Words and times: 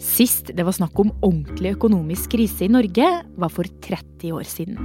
Sist 0.00 0.48
det 0.56 0.64
var 0.64 0.72
snakk 0.72 0.96
om 1.02 1.12
ordentlig 1.20 1.74
økonomisk 1.76 2.32
krise 2.32 2.64
i 2.64 2.72
Norge, 2.72 3.06
var 3.36 3.52
for 3.52 3.68
30 3.84 4.32
år 4.32 4.48
siden. 4.48 4.80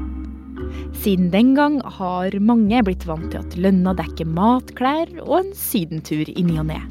Siden 1.00 1.30
den 1.32 1.54
gang 1.56 1.78
har 1.98 2.36
mange 2.44 2.82
blitt 2.84 3.06
vant 3.08 3.30
til 3.32 3.40
at 3.40 3.56
lønna 3.60 3.94
dekker 3.96 4.28
mat, 4.28 4.74
klær 4.76 5.08
og 5.24 5.38
en 5.40 5.54
sydentur 5.56 6.28
i 6.28 6.44
ny 6.44 6.58
og 6.60 6.68
ne. 6.72 6.82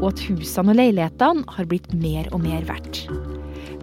Og 0.00 0.10
at 0.10 0.24
husene 0.28 0.74
og 0.74 0.80
leilighetene 0.80 1.56
har 1.56 1.70
blitt 1.70 1.88
mer 1.96 2.28
og 2.34 2.44
mer 2.44 2.66
verdt. 2.68 3.06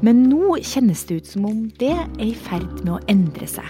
Men 0.05 0.27
nå 0.29 0.59
kjennes 0.61 1.01
det 1.09 1.21
ut 1.21 1.33
som 1.33 1.49
om 1.49 1.65
det 1.81 1.95
er 1.95 2.07
i 2.21 2.33
ferd 2.37 2.83
med 2.83 2.97
å 2.99 3.03
endre 3.09 3.49
seg. 3.49 3.65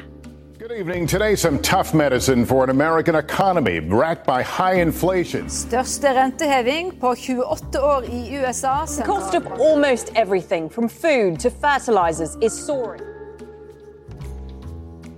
Good 0.67 0.79
evening. 0.79 1.07
Today, 1.07 1.35
some 1.35 1.59
tough 1.59 1.93
medicine 1.93 2.45
for 2.45 2.63
an 2.63 2.69
American 2.69 3.15
economy 3.15 3.79
racked 3.79 4.25
by 4.25 4.43
high 4.43 4.81
inflation. 4.81 5.49
Største 5.49 6.11
renteheving 6.13 6.91
på 6.99 7.15
28 7.15 7.79
år 7.79 8.03
i 8.11 8.35
USA. 8.35 8.85
The 8.85 9.03
cost 9.03 9.35
of 9.35 9.47
almost 9.47 10.11
everything, 10.15 10.69
from 10.69 10.89
food 10.89 11.39
to 11.39 11.49
fertilizers, 11.49 12.35
is 12.41 12.65
soaring. 12.65 13.01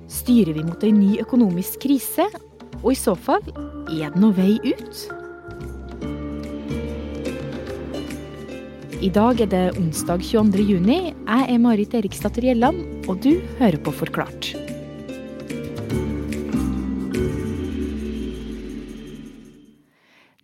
Styrer 0.07 0.54
vi 0.54 0.63
mot 0.63 0.84
en 0.84 0.99
ny 0.99 1.17
økonomisk 1.20 1.81
krise? 1.81 2.29
Og 2.84 2.91
i 2.91 2.95
så 2.95 3.16
fall, 3.16 3.41
er 3.90 4.13
det 4.13 4.21
noe 4.21 4.38
vei 4.38 4.59
ut? 4.70 5.05
I 9.02 9.09
dag 9.09 9.41
er 9.41 9.49
det 9.49 9.68
onsdag 9.81 10.21
22. 10.29 10.71
juni. 10.76 11.04
Jeg 11.09 11.45
er 11.49 11.57
Marit 11.57 11.98
Eriksdatter 11.98 12.52
Gjelland, 12.52 13.09
og 13.09 13.23
du 13.26 13.40
hører 13.57 13.81
på 13.81 13.98
Forklart. 14.04 14.69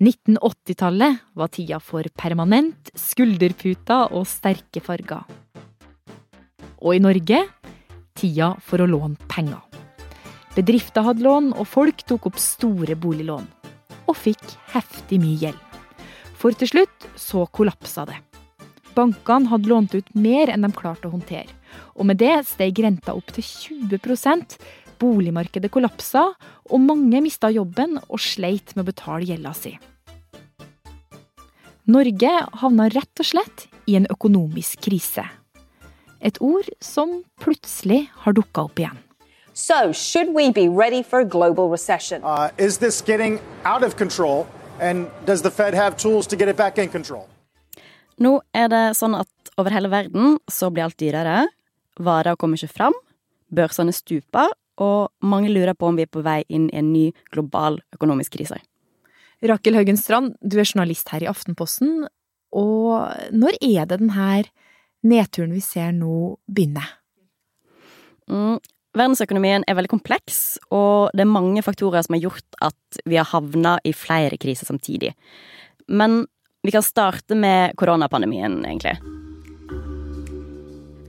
1980-tallet 0.05 1.17
var 1.33 1.49
tida 1.49 1.79
for 1.81 2.05
permanent, 2.19 2.91
skulderputer 2.93 4.11
og 4.13 4.27
sterke 4.29 4.83
farger. 4.83 5.23
Og 6.85 6.97
i 6.97 7.01
Norge 7.01 7.39
tida 8.15 8.51
for 8.61 8.83
å 8.83 8.89
låne 8.89 9.17
penger. 9.31 9.63
Bedrifter 10.55 11.03
hadde 11.07 11.25
lån, 11.25 11.49
og 11.57 11.67
folk 11.67 12.05
tok 12.07 12.29
opp 12.29 12.37
store 12.39 12.95
boliglån. 12.95 13.47
Og 14.05 14.15
fikk 14.15 14.43
heftig 14.75 15.19
mye 15.23 15.39
gjeld. 15.41 15.81
For 16.37 16.53
til 16.53 16.69
slutt 16.69 17.09
så 17.19 17.47
kollapsa 17.49 18.05
det. 18.07 18.19
Bankene 18.95 19.49
hadde 19.51 19.71
lånt 19.71 19.95
ut 19.97 20.13
mer 20.15 20.53
enn 20.53 20.63
de 20.63 20.71
klarte 20.75 21.09
å 21.09 21.15
håndtere. 21.15 21.49
Og 21.97 22.07
med 22.07 22.21
det 22.21 22.37
steg 22.47 22.77
renta 22.85 23.15
opp 23.17 23.33
til 23.35 23.43
20% 23.43 24.55
Boligmarkedet 25.01 25.67
kollapsa, 25.73 26.29
og 26.71 26.79
mange 26.79 27.19
mista 27.25 27.49
jobben 27.51 27.97
og 28.05 28.21
sleit 28.21 28.71
med 28.77 28.85
å 28.85 28.91
betale 28.93 29.27
gjelda 29.27 29.51
si. 29.57 29.73
Norge 31.85 32.29
havna 32.61 32.87
rett 32.89 33.21
og 33.21 33.27
slett 33.29 33.67
i 33.85 33.93
en 33.99 34.07
økonomisk 34.09 34.81
krise. 34.87 35.21
Et 36.17 36.37
ord 36.41 36.65
som 36.81 37.19
plutselig 37.37 38.07
har 38.23 38.33
dukka 38.33 38.63
opp 38.65 38.81
igjen. 38.81 38.97
So, 39.53 39.93
should 39.93 40.33
we 40.33 40.49
be 40.51 40.67
ready 40.67 41.03
for 41.03 41.19
a 41.19 41.25
global 41.25 41.69
recession? 41.69 42.23
Uh, 42.23 42.49
is 42.57 42.79
this 42.79 43.01
getting 43.01 43.39
out 43.63 43.83
of 43.83 43.95
control? 43.97 44.47
And 44.81 45.07
does 45.25 45.43
the 45.43 45.51
Fed 45.51 45.73
have 45.73 45.95
tools 45.95 46.27
to 46.27 46.35
get 46.35 46.49
it 46.49 46.57
back 46.57 46.77
in 46.77 46.89
control? 46.89 47.29
Nå 48.17 48.39
er 48.55 48.67
det 48.73 48.83
sånn 48.97 49.15
at 49.15 49.29
over 49.55 49.71
hele 49.71 49.91
verden 49.93 50.39
så 50.51 50.71
blir 50.73 50.87
alt 50.87 50.97
dyrere. 50.97 51.45
Varer 52.01 52.35
kommer 52.35 52.57
ikke 52.57 52.73
fram. 52.81 52.97
Børsene 53.53 53.93
stuper, 53.93 54.49
og 54.81 55.11
mange 55.21 55.53
lurer 55.53 55.77
på 55.77 55.87
om 55.87 55.95
vi 55.95 56.03
er 56.03 56.11
på 56.11 56.25
vei 56.25 56.41
inn 56.49 56.65
i 56.73 56.79
en 56.81 56.91
ny 56.91 57.11
global 57.31 57.77
økonomisk 57.95 58.35
krise. 58.39 58.57
Rakel 59.43 59.75
Haugen 59.75 59.99
Strand, 59.99 60.35
du 60.41 60.59
er 60.59 60.67
journalist 60.67 61.09
her 61.11 61.25
i 61.25 61.29
Aftenposten. 61.29 62.05
Og 62.55 63.33
når 63.35 63.57
er 63.59 63.89
det 63.89 63.99
denne 63.99 64.29
nedturen 65.05 65.53
vi 65.53 65.63
ser 65.63 65.91
nå, 65.95 66.37
begynner? 66.47 66.87
Mm, 68.31 68.57
verdensøkonomien 68.95 69.65
er 69.67 69.77
veldig 69.77 69.91
kompleks, 69.91 70.57
og 70.73 71.11
det 71.13 71.25
er 71.25 71.33
mange 71.33 71.61
faktorer 71.65 72.05
som 72.05 72.17
har 72.17 72.23
gjort 72.25 72.61
at 72.65 73.01
vi 73.05 73.19
har 73.19 73.29
havna 73.29 73.75
i 73.85 73.93
flere 73.93 74.39
kriser 74.41 74.69
samtidig. 74.69 75.13
Men 75.87 76.23
vi 76.65 76.73
kan 76.73 76.85
starte 76.85 77.37
med 77.37 77.75
koronapandemien, 77.77 78.63
egentlig. 78.65 78.97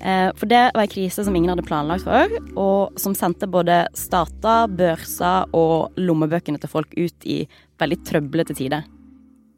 Eh, 0.06 0.30
for 0.38 0.46
det 0.46 0.70
var 0.74 0.84
en 0.84 0.90
krise 0.90 1.24
som 1.24 1.36
ingen 1.36 1.50
hadde 1.50 1.66
planlagt 1.66 2.06
for, 2.06 2.30
og 2.54 3.00
som 3.00 3.14
sendte 3.18 3.48
både 3.50 3.82
stater, 3.98 4.68
børser 4.78 5.50
og 5.56 5.96
lommebøkene 5.98 6.60
til 6.62 6.70
folk 6.70 6.94
ut 6.94 7.26
i 7.26 7.40
veldig 7.80 7.98
trøblete 8.06 8.54
tider. 8.54 8.86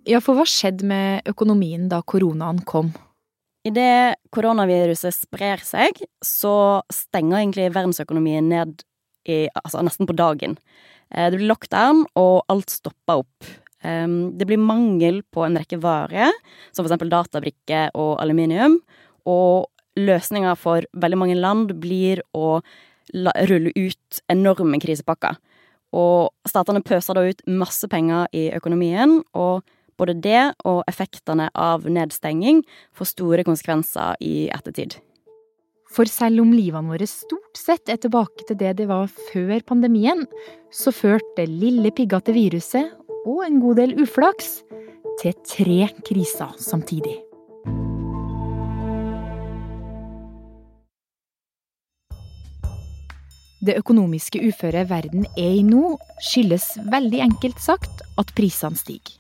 Ja, 0.09 0.23
for 0.25 0.39
hva 0.39 0.47
skjedde 0.49 0.89
med 0.89 1.29
økonomien 1.29 1.91
da 1.93 2.01
koronaen 2.01 2.63
kom? 2.65 2.95
Idet 3.69 4.17
koronaviruset 4.33 5.13
sprer 5.13 5.61
seg, 5.61 6.01
så 6.25 6.81
stenger 6.95 7.43
egentlig 7.43 7.69
verdensøkonomien 7.75 8.49
ned 8.49 8.87
i, 9.29 9.45
altså 9.53 9.85
nesten 9.85 10.09
på 10.09 10.17
dagen. 10.17 10.57
Eh, 11.13 11.29
det 11.29 11.43
blir 11.43 11.51
lockdown, 11.53 12.07
og 12.17 12.47
alt 12.49 12.73
stopper 12.73 13.27
opp. 13.27 13.57
Det 13.79 14.43
blir 14.43 14.59
mangel 14.59 15.21
på 15.31 15.45
en 15.47 15.55
rekke 15.55 15.77
varer, 15.79 16.33
som 16.75 16.83
for 16.83 16.89
eksempel 16.89 17.13
databrikker 17.13 17.93
og 17.95 18.17
aluminium. 18.19 18.75
Og 19.31 19.69
løsninga 19.99 20.55
for 20.59 20.87
veldig 20.95 21.19
mange 21.21 21.39
land 21.39 21.75
blir 21.83 22.23
å 22.37 22.61
rulle 23.49 23.73
ut 23.77 24.21
enorme 24.29 24.81
krisepakker. 24.83 25.39
Og 25.97 26.29
statene 26.49 26.85
pøser 26.85 27.17
da 27.17 27.25
ut 27.31 27.45
masse 27.49 27.89
penger 27.89 28.29
i 28.37 28.49
økonomien, 28.57 29.23
og 29.33 29.65
både 29.99 30.15
det 30.23 30.43
og 30.69 30.83
effektene 30.91 31.49
av 31.57 31.89
nedstenging 31.89 32.63
får 32.97 33.13
store 33.15 33.47
konsekvenser 33.49 34.19
i 34.25 34.49
ettertid. 34.55 34.99
For 35.89 36.09
selv 36.11 36.43
om 36.43 36.53
livene 36.53 36.93
våre 36.93 37.09
stort 37.09 37.57
sett 37.57 37.89
er 37.89 38.01
tilbake 38.03 38.45
til 38.49 38.59
det 38.61 38.75
det 38.83 38.89
var 38.91 39.09
før 39.31 39.57
pandemien, 39.67 40.27
så 40.71 40.93
førte 40.93 41.49
lille 41.49 41.93
piggete 41.97 42.37
viruset 42.37 42.93
og 43.25 43.41
en 43.47 43.63
god 43.63 43.81
del 43.81 43.97
uflaks 44.05 44.59
til 45.23 45.35
tre 45.49 45.89
kriser 46.05 46.53
samtidig. 46.61 47.28
Det 53.59 53.75
økonomiske 53.81 54.39
uføret 54.47 54.87
verden 54.87 55.25
er 55.35 55.57
i 55.59 55.65
nå, 55.67 55.97
skyldes 56.23 56.77
veldig 56.93 57.25
enkelt 57.25 57.59
sagt 57.59 58.05
at 58.21 58.31
prisene 58.39 58.79
stiger. 58.79 59.19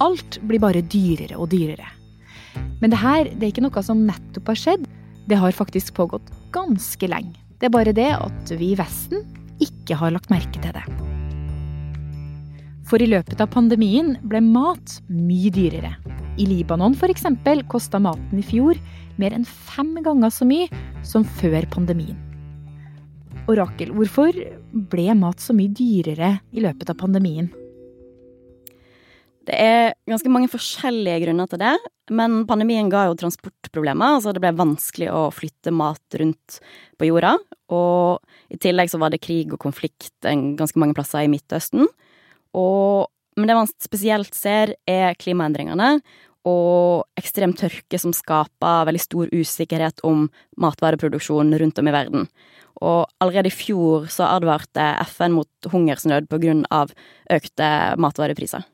Alt 0.00 0.38
blir 0.48 0.62
bare 0.62 0.80
dyrere 0.80 1.36
og 1.36 1.50
dyrere. 1.52 1.90
Men 2.80 2.94
det 2.94 3.00
her 3.02 3.28
det 3.28 3.42
er 3.42 3.52
ikke 3.52 3.66
noe 3.66 3.82
som 3.84 4.06
nettopp 4.08 4.48
har 4.48 4.60
skjedd. 4.62 4.86
Det 5.28 5.36
har 5.36 5.52
faktisk 5.52 5.92
pågått 5.98 6.30
ganske 6.56 7.10
lenge. 7.10 7.36
Det 7.60 7.68
er 7.68 7.74
bare 7.74 7.92
det 7.92 8.08
at 8.16 8.52
vi 8.56 8.72
i 8.72 8.78
Vesten 8.78 9.26
ikke 9.60 9.98
har 9.98 10.14
lagt 10.14 10.32
merke 10.32 10.62
til 10.62 10.72
det. 10.72 10.86
For 12.88 13.02
i 13.04 13.10
løpet 13.10 13.42
av 13.44 13.50
pandemien 13.52 14.14
ble 14.24 14.40
mat 14.40 15.02
mye 15.12 15.52
dyrere. 15.52 15.92
I 16.40 16.46
Libanon 16.48 16.96
f.eks. 16.96 17.26
kosta 17.68 18.00
maten 18.00 18.40
i 18.40 18.46
fjor 18.46 18.80
mer 19.18 19.34
enn 19.36 19.46
fem 19.46 19.94
ganger 20.04 20.32
så 20.32 20.46
mye 20.48 20.68
som 21.06 21.26
før 21.38 21.66
pandemien. 21.72 22.16
Orakel, 23.48 23.94
hvorfor 23.96 24.36
ble 24.92 25.08
mat 25.16 25.40
så 25.40 25.54
mye 25.56 25.72
dyrere 25.72 26.34
i 26.52 26.62
løpet 26.64 26.90
av 26.92 26.98
pandemien? 27.00 27.48
Det 29.48 29.56
er 29.56 29.94
ganske 30.04 30.28
mange 30.28 30.50
forskjellige 30.52 31.22
grunner 31.22 31.48
til 31.48 31.62
det, 31.62 31.76
men 32.12 32.42
pandemien 32.48 32.90
ga 32.92 33.06
jo 33.08 33.16
transportproblemer. 33.16 34.18
altså 34.18 34.34
Det 34.36 34.42
ble 34.44 34.52
vanskelig 34.58 35.08
å 35.08 35.22
flytte 35.32 35.72
mat 35.72 36.18
rundt 36.20 36.58
på 37.00 37.08
jorda. 37.08 37.38
Og 37.72 38.52
i 38.52 38.60
tillegg 38.60 38.92
så 38.92 39.00
var 39.00 39.14
det 39.14 39.22
krig 39.24 39.54
og 39.56 39.62
konflikt 39.64 40.12
ganske 40.20 40.80
mange 40.80 40.96
plasser 40.96 41.24
i 41.24 41.32
Midtøsten. 41.32 41.88
Og, 42.56 43.08
men 43.40 43.48
det 43.48 43.56
man 43.56 43.72
spesielt 43.80 44.36
ser, 44.36 44.74
er 44.84 45.16
klimaendringene 45.16 45.94
og 46.48 47.20
ekstrem 47.20 47.52
tørke 47.56 48.00
som 48.00 48.14
skaper 48.16 48.86
veldig 48.88 49.02
stor 49.02 49.32
usikkerhet 49.34 50.00
om 50.06 50.26
matvareproduksjon 50.60 51.52
rundt 51.60 51.82
om 51.82 51.90
i 51.90 51.94
verden. 51.94 52.26
Og 52.78 53.08
allerede 53.20 53.50
i 53.50 53.54
fjor 53.54 54.06
så 54.12 54.28
advarte 54.30 54.86
FN 55.10 55.34
mot 55.34 55.70
hungersnød 55.72 56.28
av 56.70 56.92
økte 57.34 57.70
matvarepriser. 57.98 58.64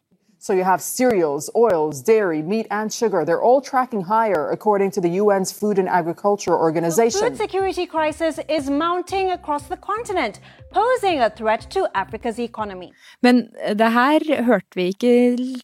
So 0.47 0.53
you 0.53 0.65
have 0.73 0.83
cereals, 0.83 1.49
oils, 1.57 2.03
dairy, 2.03 2.43
meat, 2.43 2.67
and 2.71 2.93
sugar. 2.93 3.25
They're 3.25 3.47
all 3.49 3.63
tracking 3.63 4.03
higher, 4.03 4.51
according 4.57 4.91
to 4.91 5.01
the 5.01 5.13
UN's 5.23 5.51
Food 5.51 5.79
and 5.79 5.89
Agriculture 5.89 6.53
Organization. 6.53 7.21
The 7.21 7.31
food 7.31 7.39
security 7.39 7.87
crisis 7.87 8.39
is 8.57 8.69
mounting 8.69 9.31
across 9.31 9.65
the 9.73 9.79
continent, 9.79 10.41
posing 10.71 11.23
a 11.23 11.31
threat 11.31 11.71
to 11.71 11.89
Africa's 11.95 12.39
economy. 12.39 12.93
Men 13.23 13.49
det 13.73 13.91
her 13.97 14.21
hørte 14.45 14.77
vi 14.77 14.91
ikke 14.93 15.15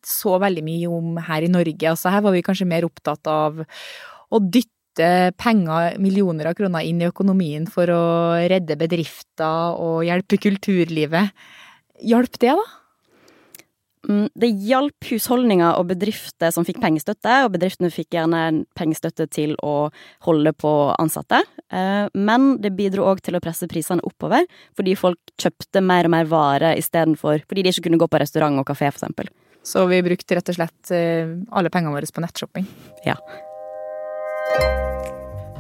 så 0.01 0.41
veldig 0.41 0.65
mye 0.65 0.89
om 0.89 1.21
her 1.29 1.45
i 1.45 1.53
Norge. 1.53 1.93
Altså 1.93 2.17
her 2.17 2.25
var 2.25 2.33
vi 2.39 2.45
kanskje 2.49 2.71
mer 2.73 2.89
opptatt 2.89 3.29
av 3.29 3.61
å 3.61 4.41
dytte 4.41 5.13
penger, 5.37 6.01
millioner 6.01 6.55
av 6.55 6.57
kroner, 6.57 6.89
inn 6.89 7.05
i 7.05 7.13
økonomien 7.13 7.69
for 7.69 7.85
å 7.93 8.03
redde 8.49 8.81
bedrifter 8.81 9.77
og 9.77 10.07
hjelpe 10.09 10.41
kulturlivet. 10.41 11.37
Hjalp 12.01 12.41
det, 12.41 12.57
da? 12.57 12.80
Mm, 14.09 14.31
det 14.35 14.49
hjalp 14.65 15.05
husholdninger 15.11 15.77
og 15.77 15.91
bedrifter 15.91 16.53
som 16.55 16.65
fikk 16.65 16.81
pengestøtte, 16.81 17.35
og 17.45 17.53
bedriftene 17.53 17.91
fikk 17.93 18.17
gjerne 18.17 18.65
pengestøtte 18.79 19.27
til 19.29 19.53
å 19.67 19.91
holde 20.25 20.55
på 20.57 20.73
ansatte. 20.97 21.43
Eh, 21.69 22.07
men 22.17 22.55
det 22.65 22.73
bidro 22.79 23.11
òg 23.11 23.21
til 23.27 23.37
å 23.37 23.43
presse 23.45 23.69
prisene 23.71 24.05
oppover, 24.07 24.49
fordi 24.79 24.97
folk 24.97 25.35
kjøpte 25.41 25.85
mer 25.85 26.09
og 26.09 26.15
mer 26.17 26.31
varer 26.31 26.81
istedenfor 26.81 27.45
Fordi 27.51 27.63
de 27.63 27.73
ikke 27.73 27.89
kunne 27.89 28.01
gå 28.01 28.09
på 28.09 28.19
restaurant 28.21 28.59
og 28.61 28.67
kafé, 28.69 28.89
eksempel. 28.89 29.29
Så 29.63 29.85
vi 29.91 30.01
brukte 30.03 30.37
rett 30.37 30.49
og 30.49 30.57
slett 30.57 30.93
eh, 30.97 31.29
alle 31.53 31.73
pengene 31.73 31.93
våre 31.93 32.09
på 32.09 32.25
nettshopping? 32.25 32.67
Ja. 33.05 33.19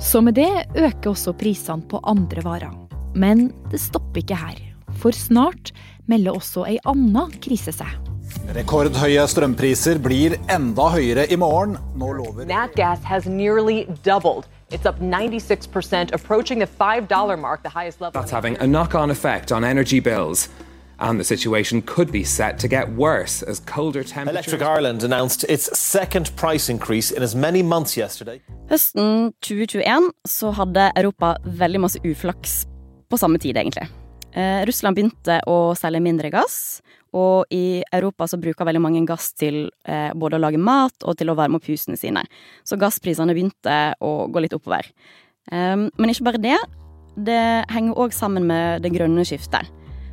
Så 0.00 0.22
med 0.24 0.38
det 0.40 0.48
øker 0.74 1.12
også 1.12 1.36
prisene 1.36 1.84
på 1.84 2.00
andre 2.08 2.44
varer. 2.46 2.72
Men 3.14 3.50
det 3.70 3.82
stopper 3.82 4.22
ikke 4.22 4.38
her. 4.40 4.60
For 5.00 5.12
snart 5.12 5.74
melder 6.08 6.38
også 6.40 6.64
ei 6.70 6.78
anna 6.88 7.28
krise 7.44 7.74
seg. 7.76 8.09
Rekordhøye 8.50 9.22
strømpriser 9.30 10.00
blir 10.02 10.32
enda 10.50 10.88
høyere 10.90 11.22
i 11.30 11.36
morgen. 11.38 11.76
Nå 11.94 12.08
lover 12.18 12.48
Natgas 12.50 13.04
has 13.06 13.28
nearly 13.30 13.84
doubled. 14.02 14.48
It's 14.72 14.86
up 14.86 14.98
96%, 14.98 16.10
approaching 16.12 16.58
the 16.58 16.66
$5 16.66 17.38
mark, 17.38 17.62
the 17.62 17.68
highest 17.68 18.00
level. 18.00 18.20
That's 18.20 18.32
having 18.32 18.56
a 18.58 18.66
knock 18.66 18.96
on 18.96 19.10
effect 19.10 19.52
on 19.52 19.62
energy 19.62 20.00
bills. 20.00 20.48
And 20.98 21.20
the 21.20 21.24
situation 21.24 21.80
could 21.82 22.10
be 22.10 22.24
set 22.24 22.58
to 22.58 22.68
get 22.68 22.88
worse 22.96 23.44
as 23.44 23.60
colder 23.60 24.02
temperatures. 24.02 24.52
Electric 24.52 24.62
Ireland 24.62 25.04
announced 25.04 25.44
its 25.44 25.70
second 25.78 26.34
price 26.34 26.68
increase 26.68 27.12
in 27.12 27.22
as 27.22 27.36
many 27.36 27.62
months 27.62 27.96
yesterday. 27.96 28.40
Høsten 28.68 29.32
2021 29.46 30.10
så 30.26 30.50
hadde 30.50 30.90
Europa 30.96 31.36
veldig 31.44 31.86
masse 31.86 32.02
uflaks 32.04 32.64
på 33.10 33.16
samme 33.16 33.38
tid, 33.38 33.56
egentlig. 33.56 33.86
Eh, 34.34 34.66
Russland 34.66 34.98
begynte 34.98 35.40
å 35.46 35.74
selge 35.78 36.02
mindre 36.02 36.30
gass, 36.30 36.80
og 37.16 37.50
i 37.50 37.82
Europa 37.92 38.28
så 38.30 38.38
bruker 38.40 38.66
veldig 38.68 38.82
mange 38.82 39.02
gass 39.08 39.32
til 39.38 39.64
eh, 39.88 40.10
både 40.14 40.38
å 40.38 40.42
lage 40.44 40.60
mat 40.62 40.94
og 41.02 41.18
til 41.18 41.32
å 41.32 41.36
varme 41.38 41.58
opp 41.58 41.66
husene 41.66 41.98
sine. 41.98 42.22
Så 42.64 42.78
gassprisene 42.80 43.34
begynte 43.34 43.80
å 43.98 44.12
gå 44.30 44.44
litt 44.44 44.54
oppover. 44.54 44.86
Um, 45.50 45.88
men 45.98 46.12
ikke 46.12 46.28
bare 46.28 46.42
det. 46.42 46.58
Det 47.18 47.42
henger 47.72 47.98
òg 47.98 48.14
sammen 48.14 48.46
med 48.46 48.84
det 48.84 48.92
grønne 48.94 49.24
skiftet. 49.26 49.66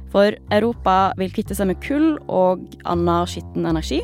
For 0.10 0.34
Europa 0.56 1.14
vil 1.20 1.34
kvitte 1.36 1.56
seg 1.58 1.70
med 1.70 1.82
kull 1.84 2.16
og 2.26 2.64
annen 2.88 3.30
skitten 3.30 3.68
energi. 3.70 4.02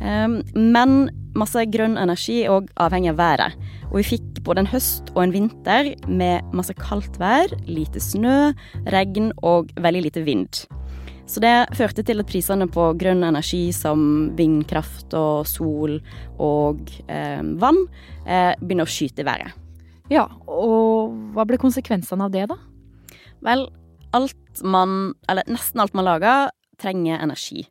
Um, 0.00 0.40
men 0.54 1.08
masse 1.38 1.62
grønn 1.72 1.96
energi 2.00 2.42
er 2.42 2.58
òg 2.58 2.68
avhengig 2.82 3.14
av 3.14 3.20
været. 3.20 3.56
Og 3.90 4.00
vi 4.00 4.08
fikk 4.12 4.42
både 4.44 4.64
en 4.64 4.70
høst 4.70 5.08
og 5.14 5.22
en 5.24 5.34
vinter 5.34 5.94
med 6.08 6.52
masse 6.56 6.74
kaldt 6.80 7.16
vær, 7.22 7.52
lite 7.68 8.02
snø, 8.02 8.52
regn 8.92 9.32
og 9.46 9.72
veldig 9.80 10.04
lite 10.08 10.26
vind. 10.26 10.64
Så 11.30 11.38
det 11.42 11.70
førte 11.78 12.02
til 12.02 12.18
at 12.18 12.26
prisene 12.26 12.66
på 12.70 12.88
grønn 12.98 13.22
energi 13.22 13.68
som 13.74 14.00
vindkraft 14.38 15.14
og 15.14 15.46
sol 15.46 16.00
og 16.42 16.90
eh, 17.06 17.42
vann 17.62 17.78
eh, 18.26 18.56
begynner 18.58 18.88
å 18.88 18.90
skyte 18.90 19.22
i 19.22 19.28
været. 19.28 19.54
Ja, 20.10 20.24
og 20.50 21.14
hva 21.36 21.44
ble 21.46 21.60
konsekvensene 21.62 22.26
av 22.26 22.34
det, 22.34 22.48
da? 22.50 22.56
Vel, 23.46 23.62
alt 24.16 24.62
man, 24.66 25.12
eller 25.30 25.46
nesten 25.46 25.82
alt 25.84 25.94
man 25.94 26.08
lager, 26.08 26.50
trenger 26.82 27.22
energi. 27.22 27.62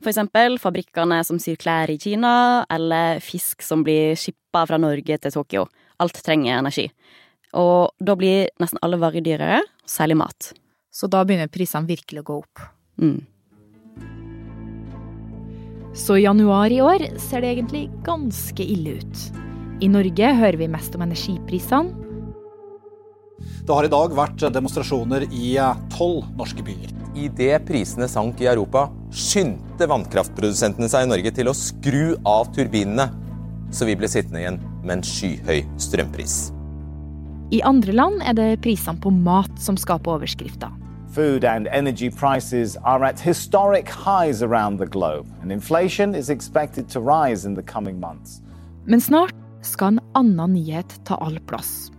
For 0.00 0.08
eksempel 0.08 0.56
fabrikkene 0.60 1.18
som 1.28 1.40
syr 1.42 1.58
klær 1.60 1.92
i 1.92 1.98
Kina, 2.00 2.64
eller 2.72 3.20
fisk 3.24 3.64
som 3.64 3.84
blir 3.84 4.16
skippa 4.16 4.64
fra 4.70 4.78
Norge 4.80 5.18
til 5.20 5.34
Tokyo. 5.34 5.66
Alt 6.00 6.22
trenger 6.24 6.62
energi. 6.62 6.86
Og 7.60 7.92
da 8.00 8.16
blir 8.16 8.48
nesten 8.62 8.80
alle 8.80 9.00
varer 9.00 9.24
dyrere, 9.24 9.60
særlig 9.84 10.16
mat. 10.24 10.50
Så 10.88 11.12
da 11.12 11.26
begynner 11.28 11.52
prisene 11.52 11.88
virkelig 11.88 12.24
å 12.24 12.28
gå 12.30 12.40
opp? 12.40 12.64
Mm. 13.02 13.20
Så 15.96 16.16
i 16.16 16.26
januar 16.26 16.72
i 16.72 16.80
år 16.84 17.06
ser 17.18 17.40
det 17.40 17.54
egentlig 17.54 17.86
ganske 18.04 18.64
ille 18.64 18.98
ut. 19.00 19.22
I 19.80 19.88
Norge 19.92 20.32
hører 20.36 20.58
vi 20.60 20.68
mest 20.72 20.94
om 20.96 21.04
energiprisene. 21.04 22.04
Det 23.66 23.74
har 23.74 23.84
i 23.84 23.92
dag 23.92 24.12
vært 24.16 24.44
demonstrasjoner 24.52 25.26
i 25.34 25.56
tolv 25.92 26.28
norske 26.38 26.64
byer. 26.64 26.92
Idet 27.16 27.64
prisene 27.68 28.08
sank 28.08 28.40
i 28.44 28.48
Europa, 28.48 28.86
skyndte 29.12 29.88
vannkraftprodusentene 29.88 30.88
seg 30.92 31.06
i 31.06 31.10
Norge 31.10 31.32
til 31.36 31.48
å 31.48 31.56
skru 31.56 32.14
av 32.28 32.52
turbinene, 32.56 33.08
så 33.72 33.88
vi 33.88 33.96
ble 33.98 34.08
sittende 34.08 34.42
igjen 34.42 34.60
med 34.84 34.98
en 34.98 35.04
skyhøy 35.04 35.64
strømpris. 35.80 36.36
I 37.56 37.62
andre 37.66 37.94
land 37.96 38.24
er 38.26 38.36
det 38.36 38.48
prisene 38.64 39.00
på 39.00 39.12
mat 39.14 39.52
som 39.62 39.78
skaper 39.80 40.16
overskrifter. 40.18 40.72
Food 41.16 41.44
and 41.44 41.66
energy 41.68 42.10
prices 42.10 42.76
are 42.84 43.02
at 43.02 43.18
historic 43.18 43.88
highs 43.88 44.42
around 44.42 44.78
the 44.78 44.86
globe, 44.86 45.26
and 45.40 45.50
inflation 45.50 46.14
is 46.14 46.28
expected 46.28 46.90
to 46.90 47.00
rise 47.00 47.46
in 47.46 47.54
the 47.54 47.62
coming 47.62 47.98
months. 47.98 48.42
Men 48.84 49.00
snart 49.00 49.32
skal 49.62 49.88
en 49.88 50.00
annen 50.12 50.52
nyhet 50.52 50.98
ta 51.04 51.14
all 51.14 51.38
plass. 51.46 51.90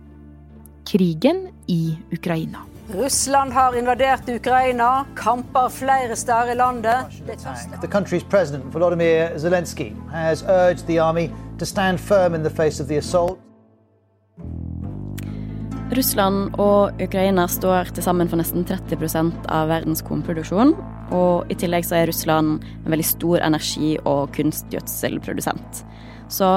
Krigen 0.86 1.48
i 1.66 1.98
Ukraina. 2.12 2.62
Russland 2.94 3.52
har 3.52 3.74
invadert 3.74 4.28
Ukraina, 4.28 5.04
kamper 5.16 5.68
flere 5.68 6.16
steder 6.16 6.52
i 6.52 6.54
landet. 6.54 6.96
The 7.80 7.88
country's 7.88 8.24
president, 8.24 8.72
Volodymyr 8.72 9.34
Zelensky, 9.38 9.92
has 10.12 10.44
urged 10.46 10.86
the 10.86 11.00
army 11.00 11.30
to 11.58 11.66
stand 11.66 12.00
firm 12.00 12.34
in 12.34 12.44
the 12.44 12.50
face 12.50 12.82
of 12.82 12.86
the 12.86 12.98
assault. 12.98 13.47
Russland 15.88 16.52
og 16.60 17.00
Ukraina 17.00 17.46
står 17.48 17.94
til 17.96 18.04
sammen 18.04 18.28
for 18.28 18.36
nesten 18.36 18.66
30% 18.68 19.46
av 19.48 19.70
verdens 19.70 20.02
kornproduksjon. 20.04 20.74
Og 21.16 21.48
i 21.48 21.56
tillegg 21.56 21.86
så 21.88 21.96
er 21.96 22.10
Russland 22.10 22.58
en 22.60 22.92
veldig 22.92 23.06
stor 23.08 23.40
energi- 23.40 23.96
og 24.04 24.28
kunstgjødselprodusent. 24.36 25.80
Så 26.28 26.50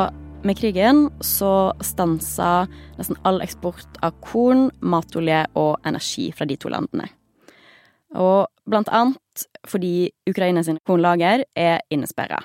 med 0.43 0.59
krigen 0.59 1.05
så 1.23 1.71
stansa 1.79 2.67
nesten 2.99 3.15
all 3.23 3.39
eksport 3.45 4.01
av 4.03 4.19
korn, 4.19 4.67
matolje 4.83 5.45
og 5.55 5.79
energi 5.87 6.27
fra 6.35 6.49
de 6.49 6.59
to 6.59 6.73
landene. 6.73 7.07
Og 8.19 8.51
blant 8.67 8.91
annet 8.91 9.47
fordi 9.63 10.09
Ukraina 10.27 10.65
sine 10.67 10.83
kornlager 10.83 11.45
er 11.55 11.79
innesperra. 11.87 12.43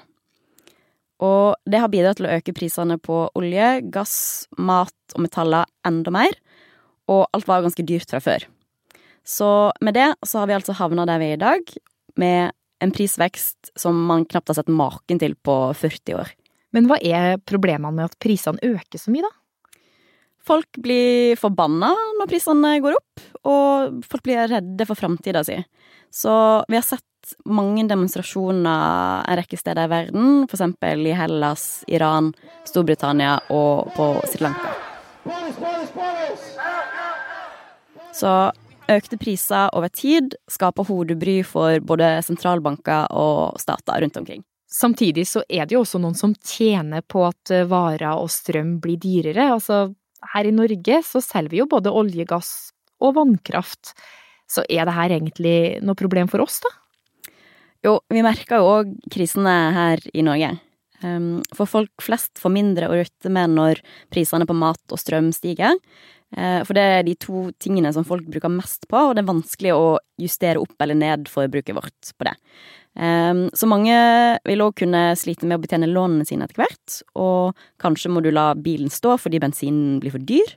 Og 1.18 1.56
det 1.66 1.80
har 1.82 1.90
bidratt 1.90 2.20
til 2.20 2.28
å 2.28 2.34
øke 2.38 2.54
prisene 2.54 3.00
på 3.02 3.24
olje, 3.34 3.80
gass, 3.90 4.46
mat 4.54 5.16
og 5.16 5.24
metaller 5.26 5.66
enda 5.88 6.14
mer 6.14 6.36
og 7.10 7.26
alt 7.36 7.48
var 7.48 7.64
ganske 7.64 7.84
dyrt 7.86 8.10
fra 8.10 8.20
før. 8.22 8.46
Så 9.26 9.72
med 9.82 9.96
det 9.98 10.12
så 10.26 10.42
har 10.42 10.50
vi 10.50 10.56
altså 10.56 10.76
havna 10.78 11.06
der 11.08 11.20
vi 11.22 11.32
er 11.32 11.38
i 11.38 11.42
dag, 11.42 11.72
med 12.16 12.54
en 12.84 12.92
prisvekst 12.92 13.72
som 13.78 13.96
man 14.08 14.26
knapt 14.28 14.52
har 14.52 14.58
sett 14.58 14.70
maken 14.72 15.20
til 15.20 15.34
på 15.44 15.56
40 15.74 16.20
år. 16.20 16.30
Men 16.76 16.88
hva 16.90 16.98
er 17.00 17.40
problemene 17.48 17.94
med 17.94 18.10
at 18.10 18.18
prisene 18.22 18.60
øker 18.64 19.00
så 19.00 19.12
mye, 19.12 19.26
da? 19.26 19.32
Folk 20.46 20.78
blir 20.78 21.34
forbanna 21.40 21.90
når 22.20 22.28
prisene 22.30 22.76
går 22.84 22.98
opp, 23.00 23.22
og 23.50 24.02
folk 24.06 24.22
blir 24.26 24.46
redde 24.50 24.86
for 24.86 24.98
framtida 24.98 25.42
si. 25.46 25.56
Så 26.14 26.32
vi 26.68 26.78
har 26.78 26.86
sett 26.86 27.02
mange 27.50 27.82
demonstrasjoner 27.90 29.24
en 29.26 29.38
rekke 29.40 29.58
steder 29.58 29.88
i 29.88 29.90
verden, 29.90 30.44
eksempel 30.46 31.02
i 31.10 31.16
Hellas, 31.18 31.82
Iran, 31.90 32.30
Storbritannia 32.68 33.40
og 33.50 33.90
på 33.96 34.12
Sri 34.30 34.46
Lanka. 34.46 34.76
Så 38.16 38.32
økte 38.88 39.18
priser 39.20 39.70
over 39.76 39.90
tid 39.92 40.36
skaper 40.50 40.86
hodebry 40.88 41.40
for 41.44 41.82
både 41.84 42.16
sentralbanker 42.24 43.10
og 43.12 43.58
stater 43.60 44.00
rundt 44.04 44.16
omkring. 44.20 44.44
Samtidig 44.66 45.26
så 45.30 45.42
er 45.48 45.66
det 45.66 45.76
jo 45.76 45.82
også 45.84 46.00
noen 46.02 46.16
som 46.18 46.34
tjener 46.44 47.04
på 47.06 47.22
at 47.26 47.52
eh, 47.54 47.66
varer 47.70 48.18
og 48.18 48.30
strøm 48.32 48.76
blir 48.82 48.98
dyrere. 49.00 49.52
Altså, 49.54 49.86
her 50.34 50.48
i 50.48 50.54
Norge 50.54 51.00
så 51.06 51.22
selger 51.22 51.52
vi 51.52 51.60
jo 51.62 51.68
både 51.70 51.92
olje, 51.94 52.26
gass 52.28 52.72
og 53.00 53.14
vannkraft. 53.18 53.94
Så 54.50 54.64
er 54.68 54.86
det 54.86 54.96
her 54.96 55.14
egentlig 55.16 55.56
noe 55.86 55.98
problem 55.98 56.30
for 56.30 56.42
oss, 56.44 56.60
da? 56.64 56.72
Jo, 57.86 57.98
vi 58.10 58.22
merker 58.24 58.58
jo 58.58 58.70
òg 58.80 58.94
krisene 59.12 59.54
her 59.76 60.02
i 60.12 60.24
Norge. 60.26 60.56
Ehm, 61.04 61.42
for 61.54 61.68
folk 61.68 62.04
flest 62.04 62.40
får 62.40 62.54
mindre 62.54 62.88
å 62.88 62.96
rutte 62.98 63.32
med 63.32 63.56
når 63.56 63.82
prisene 64.12 64.46
på 64.48 64.56
mat 64.56 64.80
og 64.94 65.00
strøm 65.00 65.32
stiger. 65.34 65.76
Eh, 66.36 66.62
for 66.66 66.74
det 66.74 66.82
er 66.82 67.04
de 67.06 67.14
to 67.22 67.50
tingene 67.62 67.92
som 67.94 68.06
folk 68.06 68.26
bruker 68.26 68.50
mest 68.50 68.88
på, 68.90 68.98
og 68.98 69.14
det 69.14 69.22
er 69.22 69.30
vanskelig 69.30 69.76
å 69.76 69.98
justere 70.20 70.62
opp 70.62 70.74
eller 70.82 70.98
ned 70.98 71.30
forbruket 71.30 71.76
vårt 71.76 72.12
på 72.18 72.26
det. 72.26 72.34
Ehm, 72.98 73.46
så 73.54 73.68
mange 73.68 73.94
vil 74.48 74.64
òg 74.64 74.74
kunne 74.80 75.14
slite 75.16 75.46
med 75.46 75.58
å 75.58 75.62
betjene 75.62 75.90
lånene 75.90 76.26
sine 76.26 76.48
etter 76.48 76.64
hvert, 76.64 77.00
og 77.14 77.56
kanskje 77.78 78.10
må 78.10 78.22
du 78.24 78.32
la 78.32 78.54
bilen 78.54 78.90
stå 78.90 79.18
fordi 79.20 79.40
bensinen 79.42 80.00
blir 80.00 80.16
for 80.16 80.24
dyr. 80.24 80.56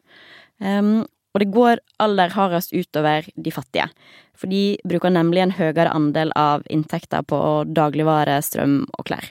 Ehm, 0.63 1.05
og 1.35 1.43
det 1.43 1.51
går 1.53 1.79
aller 2.01 2.31
hardest 2.33 2.73
utover 2.73 3.27
de 3.37 3.51
fattige, 3.53 3.89
for 4.33 4.49
de 4.49 4.79
bruker 4.87 5.13
nemlig 5.13 5.43
en 5.43 5.57
høyere 5.59 5.91
andel 5.93 6.33
av 6.35 6.63
inntekter 6.71 7.21
på 7.21 7.37
dagligvare, 7.69 8.39
strøm 8.41 8.81
og 8.97 9.05
klær. 9.05 9.29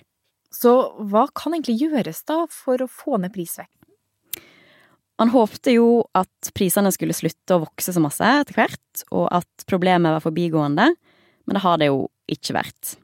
Så 0.58 0.72
hva 1.10 1.28
kan 1.38 1.54
egentlig 1.54 1.78
gjøres 1.84 2.24
da 2.26 2.42
for 2.50 2.82
å 2.82 2.90
få 2.90 3.20
ned 3.22 3.34
prisveksten? 3.34 3.74
Man 5.18 5.32
håpte 5.34 5.72
jo 5.74 6.04
at 6.18 6.50
prisene 6.54 6.92
skulle 6.94 7.16
slutte 7.16 7.56
å 7.56 7.64
vokse 7.64 7.94
så 7.94 8.02
masse 8.02 8.22
etter 8.22 8.54
hvert, 8.54 9.02
og 9.10 9.26
at 9.34 9.66
problemet 9.66 10.14
var 10.14 10.22
forbigående, 10.22 10.92
men 10.94 11.58
det 11.58 11.62
har 11.64 11.80
det 11.80 11.88
jo 11.90 12.04
ikke 12.30 12.54
vært. 12.54 12.94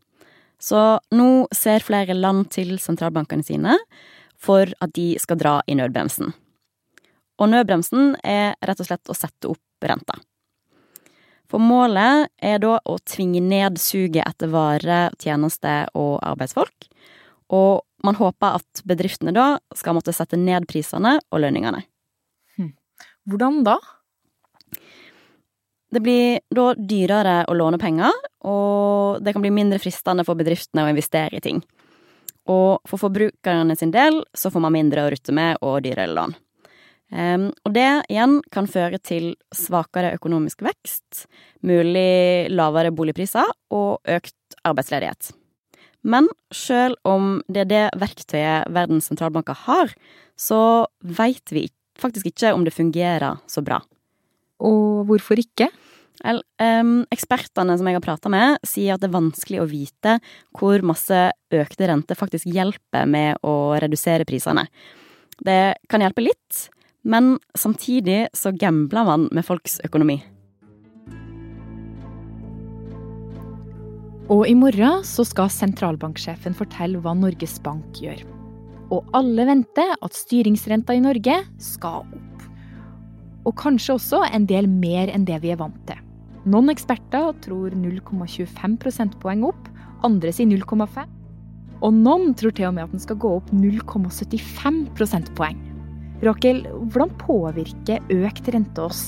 Så 0.63 0.81
nå 1.15 1.29
ser 1.55 1.83
flere 1.83 2.15
land 2.15 2.47
til 2.55 2.77
sentralbankene 2.81 3.47
sine 3.47 3.75
for 4.39 4.71
at 4.83 4.95
de 4.95 5.15
skal 5.21 5.41
dra 5.41 5.57
i 5.67 5.75
nødbremsen. 5.79 6.31
Og 7.43 7.51
nødbremsen 7.51 8.15
er 8.23 8.55
rett 8.63 8.81
og 8.83 8.89
slett 8.89 9.11
å 9.11 9.19
sette 9.19 9.51
opp 9.51 9.87
renta. 9.87 10.15
For 11.51 11.61
målet 11.61 12.31
er 12.43 12.63
da 12.63 12.79
å 12.79 12.97
tvinge 13.05 13.43
ned 13.43 13.77
suget 13.83 14.25
etter 14.25 14.51
varer, 14.55 15.13
tjenester 15.21 15.91
og 15.99 16.17
arbeidsfolk. 16.23 16.89
Og 17.53 17.83
man 18.05 18.17
håper 18.17 18.61
at 18.61 18.85
bedriftene 18.89 19.35
da 19.35 19.59
skal 19.77 19.97
måtte 19.97 20.15
sette 20.17 20.39
ned 20.41 20.69
prisene 20.71 21.19
og 21.31 21.43
lønningene. 21.45 21.83
Hm. 22.57 22.73
Hvordan 23.29 23.63
da? 23.67 23.79
Det 25.95 26.03
blir 26.03 26.41
da 26.51 26.73
dyrere 26.75 27.37
å 27.47 27.55
låne 27.55 27.79
penger, 27.79 28.15
og 28.43 29.23
det 29.23 29.35
kan 29.35 29.45
bli 29.45 29.53
mindre 29.55 29.79
fristende 29.79 30.25
for 30.27 30.39
bedriftene 30.39 30.87
å 30.87 30.91
investere 30.91 31.39
i 31.39 31.45
ting. 31.45 31.61
Og 32.51 32.83
for 32.89 33.01
forbrukerne 33.01 33.77
sin 33.79 33.93
del 33.95 34.19
så 34.37 34.51
får 34.53 34.65
man 34.65 34.75
mindre 34.75 35.05
å 35.05 35.13
rutte 35.13 35.33
med 35.37 35.63
og 35.63 35.85
dyrere 35.85 36.13
lån. 36.13 36.35
Um, 37.15 37.47
og 37.63 37.75
det 37.77 37.87
igjen 38.11 38.41
kan 38.51 38.67
føre 38.67 38.99
til 38.99 39.35
svakere 39.55 40.17
økonomisk 40.17 40.65
vekst, 40.67 41.29
mulig 41.63 42.51
lavere 42.51 42.91
boligpriser 42.97 43.53
og 43.77 44.03
økt 44.17 44.59
arbeidsledighet. 44.67 45.31
Men 46.05 46.29
selv 46.53 46.99
om 47.09 47.39
det 47.49 47.65
er 47.65 47.71
det 47.71 47.85
verktøyet 48.01 48.69
verdens 48.75 49.09
sentralbanker 49.09 49.57
har, 49.65 49.95
så 50.37 50.87
veit 51.01 51.53
vi 51.55 51.67
faktisk 52.01 52.29
ikke 52.29 52.53
om 52.55 52.65
det 52.67 52.75
fungerer 52.75 53.41
så 53.51 53.63
bra. 53.65 53.81
Og 54.65 55.07
hvorfor 55.09 55.41
ikke? 55.41 55.71
Vel, 56.25 56.41
ekspertene 57.13 57.75
som 57.79 57.89
jeg 57.89 57.99
har 57.99 58.05
prata 58.05 58.31
med, 58.33 58.61
sier 58.67 58.95
at 58.95 59.03
det 59.03 59.09
er 59.11 59.17
vanskelig 59.17 59.63
å 59.63 59.69
vite 59.71 60.19
hvor 60.57 60.85
masse 60.87 61.25
økte 61.55 61.89
renter 61.91 62.19
faktisk 62.19 62.49
hjelper 62.53 63.09
med 63.11 63.43
å 63.45 63.75
redusere 63.83 64.27
prisene. 64.29 64.69
Det 65.45 65.75
kan 65.91 66.05
hjelpe 66.05 66.25
litt, 66.25 66.69
men 67.05 67.35
samtidig 67.59 68.29
så 68.37 68.55
gambler 68.57 69.09
man 69.09 69.29
med 69.35 69.47
folks 69.47 69.81
økonomi. 69.85 70.21
Og 74.33 74.47
i 74.49 74.55
morgen 74.57 75.03
så 75.05 75.21
skal 75.29 75.51
sentralbanksjefen 75.53 76.55
fortelle 76.57 76.97
hva 77.05 77.13
Norges 77.13 77.59
Bank 77.61 77.99
gjør. 78.01 78.23
Og 78.95 79.11
alle 79.17 79.45
venter 79.45 79.91
at 80.01 80.17
styringsrenta 80.17 80.97
i 80.97 81.03
Norge 81.05 81.35
skal 81.61 82.07
opp. 82.07 82.47
Og 83.45 83.53
kanskje 83.61 83.99
også 83.99 84.23
en 84.31 84.47
del 84.49 84.69
mer 84.71 85.13
enn 85.13 85.27
det 85.29 85.43
vi 85.43 85.53
er 85.53 85.61
vant 85.61 85.77
til. 85.91 86.01
Noen 86.49 86.73
eksperter 86.73 87.35
tror 87.45 87.77
0,25 87.77 88.79
prosentpoeng 88.81 89.45
opp, 89.51 89.69
andre 90.09 90.33
sier 90.33 90.49
0,5. 90.49 91.05
Og 91.85 91.93
noen 91.93 92.33
tror 92.33 92.57
til 92.57 92.71
og 92.71 92.79
med 92.79 92.87
at 92.87 92.97
den 92.97 93.05
skal 93.05 93.21
gå 93.21 93.35
opp 93.43 93.53
0,75 93.53 94.87
prosentpoeng. 94.97 95.61
Rakel, 96.25 96.65
hvordan 96.95 97.13
påvirker 97.21 98.01
økt 98.25 98.49
rente 98.57 98.89
oss? 98.89 99.05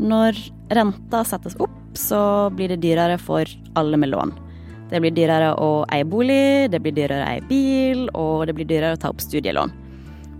Når 0.00 0.38
renta 0.72 1.20
settes 1.28 1.56
opp, 1.60 1.74
så 1.98 2.48
blir 2.56 2.72
det 2.72 2.80
dyrere 2.84 3.18
for 3.20 3.48
alle 3.76 3.98
med 4.00 4.12
lån. 4.12 4.32
Det 4.92 5.00
blir 5.00 5.14
dyrere 5.16 5.54
å 5.60 5.84
eie 5.92 6.04
bolig, 6.08 6.68
det 6.72 6.80
blir 6.84 6.94
dyrere 6.96 7.24
å 7.24 7.30
eie 7.30 7.44
bil, 7.48 8.06
og 8.16 8.46
det 8.48 8.56
blir 8.56 8.68
dyrere 8.68 8.96
å 8.96 9.00
ta 9.00 9.12
opp 9.12 9.22
studielån. 9.24 9.72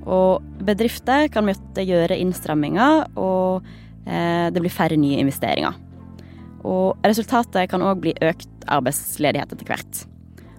Og 0.02 0.44
bedrifter 0.66 1.28
kan 1.32 1.46
måtte 1.46 1.84
gjøre 1.86 2.18
innstramminger, 2.20 3.06
og 3.16 3.64
eh, 4.04 4.48
det 4.52 4.60
blir 4.60 4.72
færre 4.72 4.98
nye 5.00 5.20
investeringer. 5.22 5.76
Og 6.68 7.00
resultatet 7.06 7.70
kan 7.70 7.84
òg 7.84 8.02
bli 8.02 8.14
økt 8.22 8.50
arbeidsledighet 8.70 9.54
etter 9.54 9.68
hvert. 9.68 10.02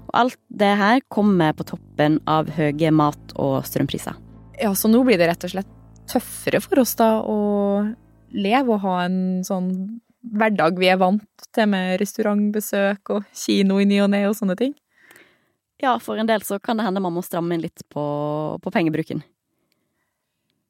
Og 0.10 0.16
alt 0.24 0.40
det 0.50 0.74
her 0.80 1.04
kommer 1.14 1.56
på 1.58 1.66
toppen 1.74 2.20
av 2.30 2.52
høye 2.54 2.92
mat- 2.94 3.36
og 3.40 3.64
strømpriser. 3.68 4.18
Ja, 4.62 4.74
så 4.78 4.92
nå 4.92 5.02
blir 5.06 5.18
det 5.18 5.30
rett 5.32 5.46
og 5.48 5.54
slett 5.54 5.70
tøffere 6.10 6.60
for 6.62 6.82
oss 6.84 6.94
da 7.00 7.16
å 7.24 7.38
leve 8.34 8.76
og 8.76 8.84
ha 8.86 8.96
en 9.06 9.20
sånn 9.46 9.70
hverdag 10.34 10.80
vi 10.80 10.90
er 10.92 11.02
vant 11.02 11.48
til 11.54 11.68
med 11.72 11.98
restaurantbesøk 12.02 13.12
og 13.18 13.28
kino 13.36 13.80
i 13.82 13.88
ny 13.90 14.00
og 14.06 14.12
ne 14.14 14.24
og 14.30 14.38
sånne 14.38 14.56
ting? 14.60 14.74
Ja, 15.84 15.98
for 16.00 16.20
en 16.20 16.30
del 16.30 16.46
så 16.48 16.62
kan 16.64 16.80
det 16.80 16.88
hende 16.88 17.04
man 17.04 17.16
må 17.16 17.24
stramme 17.26 17.56
inn 17.56 17.64
litt 17.66 17.84
på, 17.92 18.04
på 18.64 18.74
pengebruken. 18.74 19.24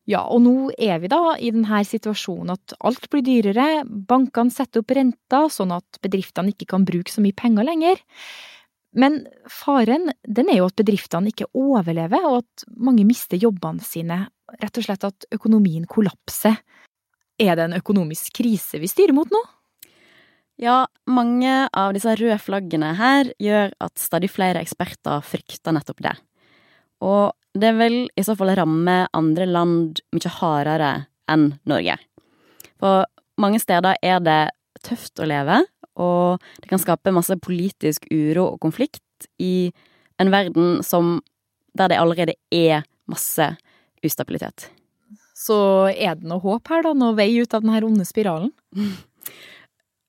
Ja, 0.09 0.25
og 0.27 0.41
nå 0.43 0.55
er 0.75 0.97
vi 0.99 1.07
da 1.11 1.35
i 1.39 1.51
denne 1.53 1.79
situasjonen 1.87 2.57
at 2.57 2.73
alt 2.83 3.05
blir 3.11 3.23
dyrere, 3.23 3.85
bankene 3.85 4.51
setter 4.51 4.81
opp 4.81 4.91
renta 4.91 5.45
sånn 5.53 5.71
at 5.75 6.01
bedriftene 6.03 6.51
ikke 6.51 6.67
kan 6.73 6.87
bruke 6.87 7.13
så 7.13 7.23
mye 7.23 7.37
penger 7.37 7.67
lenger. 7.69 8.01
Men 8.99 9.23
faren 9.49 10.11
den 10.27 10.51
er 10.51 10.59
jo 10.59 10.67
at 10.67 10.77
bedriftene 10.81 11.31
ikke 11.31 11.47
overlever, 11.57 12.25
og 12.27 12.41
at 12.43 12.65
mange 12.75 13.05
mister 13.07 13.39
jobbene 13.39 13.81
sine. 13.85 14.25
Rett 14.59 14.77
og 14.77 14.85
slett 14.85 15.07
at 15.07 15.29
økonomien 15.33 15.87
kollapser. 15.89 16.59
Er 17.41 17.57
det 17.57 17.65
en 17.65 17.77
økonomisk 17.77 18.35
krise 18.37 18.79
vi 18.81 18.89
styrer 18.89 19.15
mot 19.15 19.29
nå? 19.33 19.41
Ja, 20.61 20.83
mange 21.09 21.67
av 21.73 21.95
disse 21.95 22.13
røde 22.19 22.37
flaggene 22.41 22.91
her 22.99 23.31
gjør 23.41 23.73
at 23.81 23.97
stadig 23.99 24.29
flere 24.31 24.61
eksperter 24.61 25.23
frykter 25.25 25.73
nettopp 25.73 26.03
det. 26.05 26.13
Og 27.03 27.33
det 27.57 27.73
vil 27.77 27.97
i 28.15 28.25
så 28.25 28.35
fall 28.37 28.53
ramme 28.57 29.03
andre 29.17 29.47
land 29.49 30.03
mye 30.13 30.33
hardere 30.37 30.91
enn 31.31 31.49
Norge. 31.69 31.97
For 32.81 33.07
mange 33.41 33.61
steder 33.61 33.97
er 34.05 34.21
det 34.23 34.41
tøft 34.85 35.19
å 35.21 35.27
leve, 35.29 35.63
og 35.97 36.41
det 36.61 36.69
kan 36.69 36.81
skape 36.81 37.13
masse 37.13 37.37
politisk 37.41 38.07
uro 38.11 38.53
og 38.53 38.61
konflikt 38.63 39.27
i 39.41 39.71
en 40.21 40.31
verden 40.33 40.81
som 40.85 41.19
der 41.77 41.89
det 41.89 41.99
allerede 42.01 42.37
er 42.53 42.85
masse 43.09 43.55
ustabilitet. 44.05 44.69
Så 45.43 45.57
er 45.91 46.15
det 46.19 46.29
noe 46.29 46.39
håp 46.43 46.69
her, 46.71 46.85
da? 46.85 46.93
Noe 46.95 47.17
vei 47.17 47.31
ut 47.41 47.53
av 47.53 47.65
denne 47.65 47.81
onde 47.83 48.07
spiralen? 48.07 48.53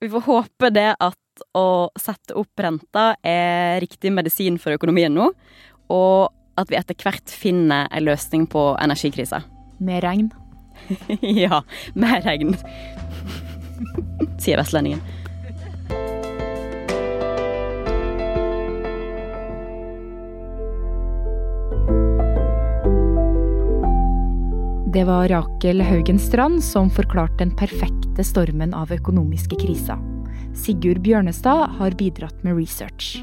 Vi 0.02 0.10
får 0.12 0.26
håpe 0.28 0.70
det 0.74 0.92
at 1.02 1.44
å 1.58 1.90
sette 1.98 2.36
opp 2.38 2.60
renta 2.62 3.14
er 3.26 3.80
riktig 3.82 4.12
medisin 4.14 4.60
for 4.62 4.76
økonomien 4.76 5.14
nå, 5.14 5.30
og 5.90 6.30
at 6.60 6.70
vi 6.70 6.78
etter 6.78 6.98
hvert 7.02 7.34
finner 7.34 7.88
en 7.90 8.06
løsning 8.06 8.46
på 8.50 8.62
energikrisa. 8.78 9.42
Med 9.82 10.04
regn? 10.04 10.30
ja, 11.44 11.62
med 11.98 12.26
regn. 12.28 12.54
Sier 14.38 14.60
vestlendingen. 14.60 15.02
Det 24.94 25.04
var 25.04 25.28
Rakel 25.28 25.80
Haugen 25.82 26.18
Strand 26.18 26.62
som 26.64 26.90
forklarte 26.90 27.40
den 27.40 27.50
perfekte 27.58 28.22
stormen 28.22 28.70
av 28.78 28.92
økonomiske 28.94 29.56
kriser. 29.58 29.98
Sigurd 30.54 31.00
Bjørnestad 31.02 31.72
har 31.80 31.96
bidratt 31.98 32.44
med 32.46 32.54
research. 32.54 33.16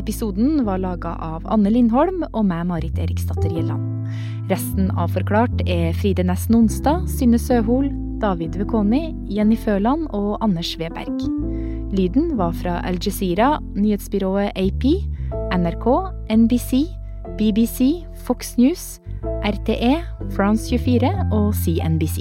Episoden 0.00 0.64
var 0.64 0.80
laga 0.80 1.12
av 1.20 1.44
Anne 1.52 1.68
Lindholm 1.74 2.24
og 2.30 2.48
meg, 2.48 2.64
Marit 2.70 2.96
Eriksdatter 2.96 3.52
Gjelland. 3.52 4.08
Resten 4.48 4.88
av 4.96 5.12
Forklart 5.12 5.60
er 5.68 5.92
Fride 6.00 6.24
Næss 6.24 6.48
Nonstad, 6.48 7.04
Synne 7.12 7.36
Søhol, 7.44 7.90
David 8.22 8.56
Vekoni, 8.56 9.10
Jenny 9.28 9.60
Føland 9.60 10.08
og 10.16 10.38
Anders 10.40 10.78
Weberg. 10.80 11.20
Lyden 11.92 12.38
var 12.40 12.56
fra 12.56 12.80
Al 12.88 12.96
Jazeera, 12.96 13.58
nyhetsbyrået 13.76 14.56
AP, 14.56 14.94
NRK, 15.60 15.90
NBC, 16.32 16.86
BBC, 17.36 18.06
Fox 18.24 18.56
News, 18.56 18.94
RTE, 19.44 19.94
France 20.36 20.68
24 20.78 21.10
og 21.32 21.54
CNBC. 21.54 22.18